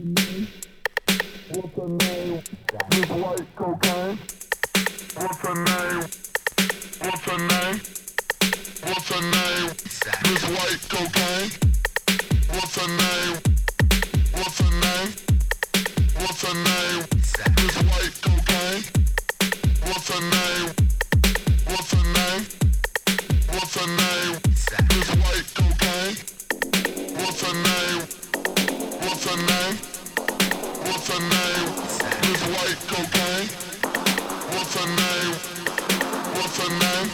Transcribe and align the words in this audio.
What's 0.00 1.76
her 1.76 1.88
name? 1.88 2.40
This 2.88 3.10
white 3.10 3.54
cocaine. 3.54 4.18
What's 5.14 5.38
her 5.40 5.54
name? 5.54 6.00
What's 7.00 7.24
her 7.26 7.36
name? 7.36 7.80
What's 8.80 9.08
her 9.10 9.20
name? 9.20 9.68
This 10.24 10.44
white 10.56 10.80
cocaine. 10.88 11.50
What's 12.48 12.76
her 12.80 12.88
name? 12.88 13.36
What's 14.32 14.58
her 14.60 14.72
name? 14.80 15.12
What's 16.16 16.42
her 16.44 16.54
name? 16.54 17.04
This 17.60 17.76
white 17.84 18.16
cocaine. 18.22 18.82
What's 19.84 20.08
her 20.08 20.22
name? 20.22 20.68
What's 21.66 21.92
her 21.92 22.04
name? 22.16 22.42
What's 23.52 23.74
her 23.76 23.86
name? 23.86 24.32
This 24.88 25.10
white 25.20 25.48
cocaine. 25.54 26.16
What's 27.20 27.42
her 27.42 27.52
name? 27.52 28.00
What's 29.02 29.24
her 29.26 29.36
name? 29.36 29.89
What's 30.90 31.06
her 31.06 31.20
name? 31.20 31.70
Miss 32.26 32.42
White 32.50 32.82
Cocaine. 32.90 33.46
What's 34.50 34.74
her 34.74 34.88
name? 34.90 35.34
What's 36.34 36.58
her 36.58 36.72
name? 36.82 37.08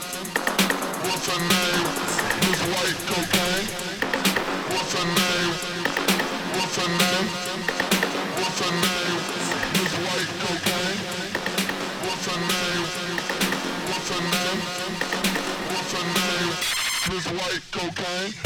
What's 1.05 1.27
her 1.29 1.41
name? 1.45 1.85
Miss 2.41 2.63
White 2.73 3.01
Cocaine. 3.05 3.67
What's 4.73 4.93
her 4.97 5.05
name? 5.05 5.53
What's 6.57 6.77
her 6.81 6.89
name? 6.89 7.27
What's 8.41 8.61
her 8.65 8.73
name? 8.81 9.19
Miss 9.77 9.93
White 10.09 10.33
Cocaine. 10.41 10.99
What's 12.01 12.27
her 12.33 12.41
name? 12.49 12.85
What's 13.93 14.09
her 14.09 14.23
name? 14.25 14.61
What's 15.69 15.93
her 15.93 16.07
name? 16.17 16.51
Miss 17.13 17.27
White 17.29 17.65
Cocaine. 17.73 18.46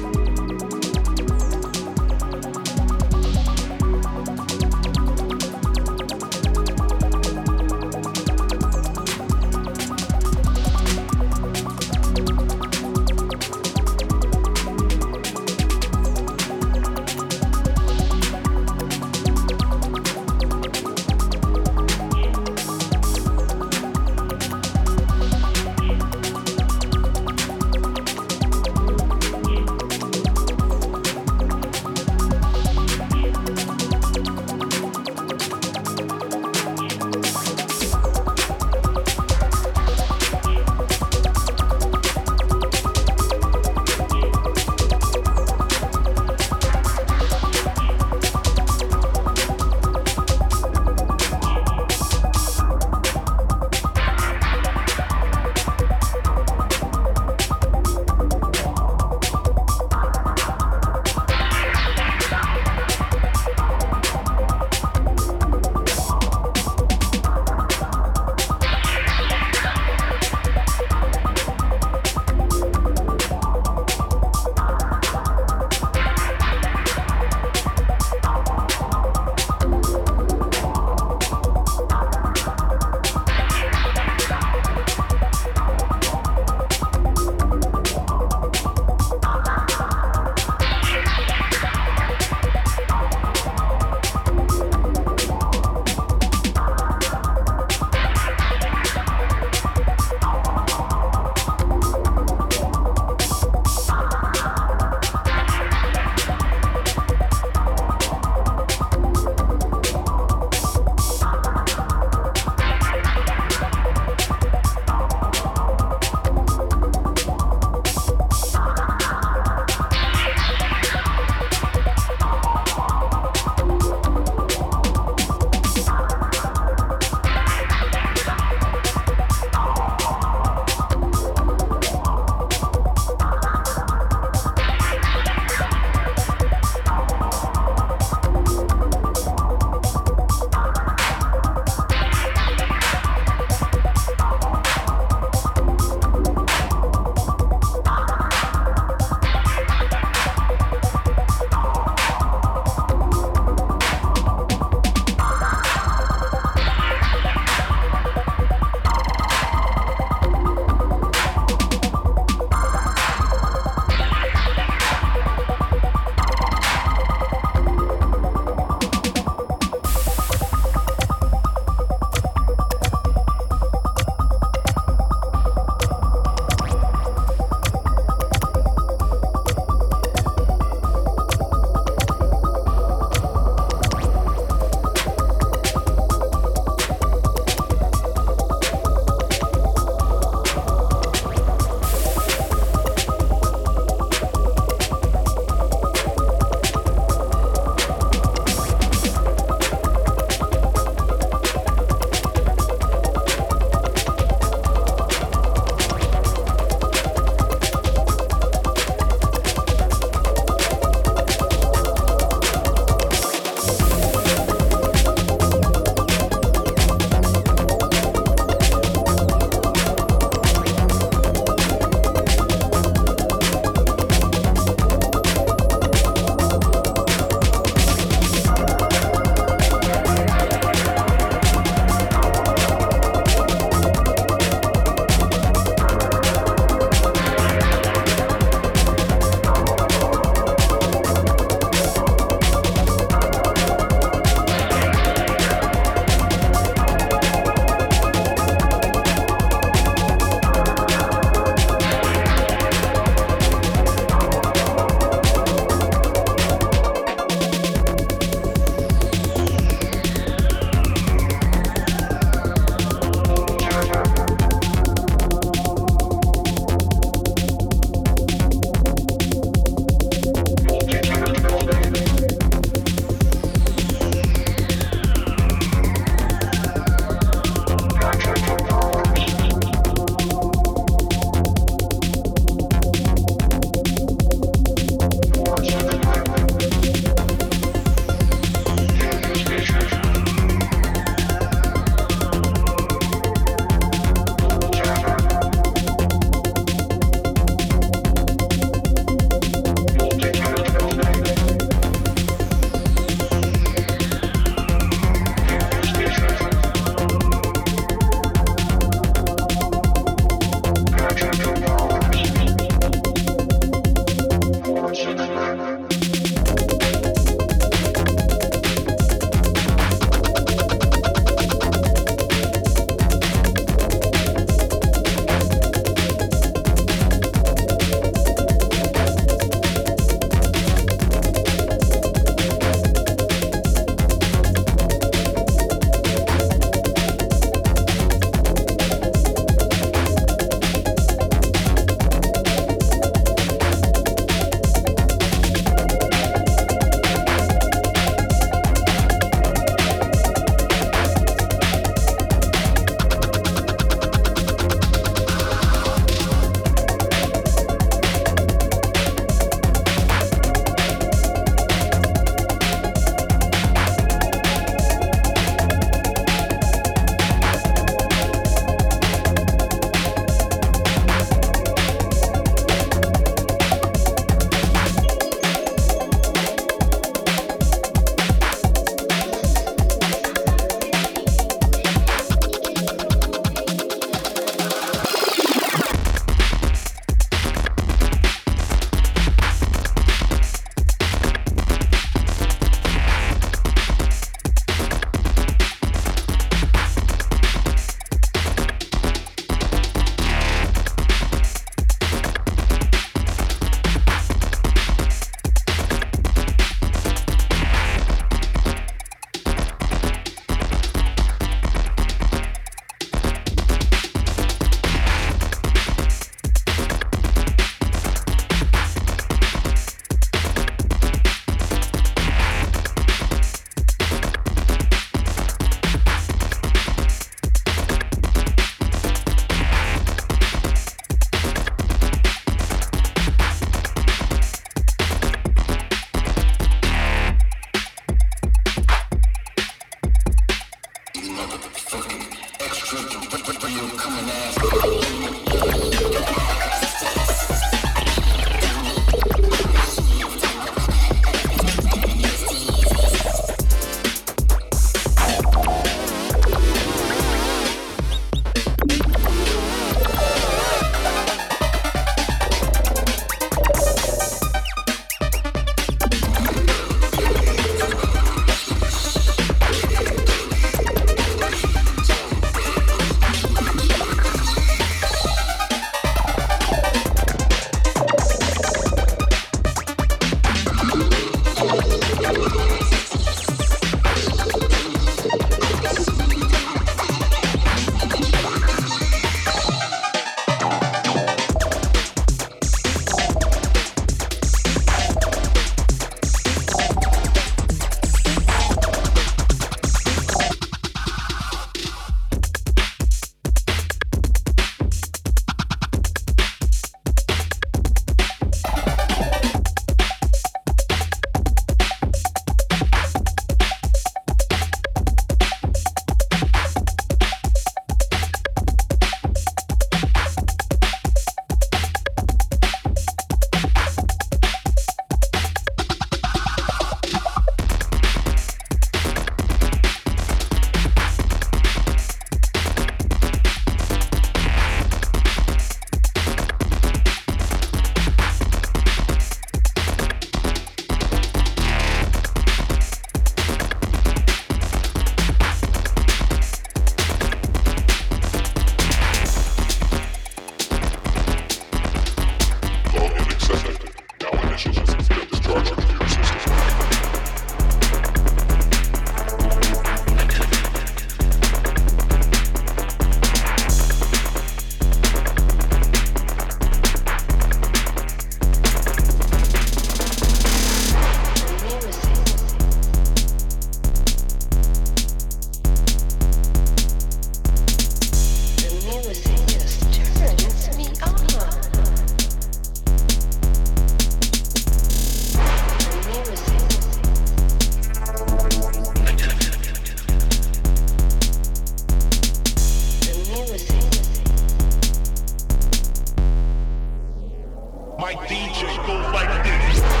My 598.01 598.15
DJ 598.15 598.65
goes 598.87 599.13
like 599.13 599.43
this. 599.43 600.00